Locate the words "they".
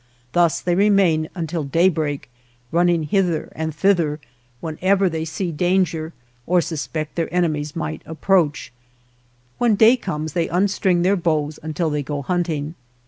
0.61-0.73, 5.09-5.25, 10.33-10.47, 11.91-12.01